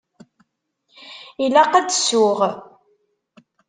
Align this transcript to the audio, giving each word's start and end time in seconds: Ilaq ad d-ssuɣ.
Ilaq 1.43 1.71
ad 1.79 1.85
d-ssuɣ. 1.87 2.39